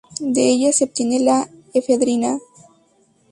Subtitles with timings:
[0.19, 2.39] De ellas se obtiene la efedrina.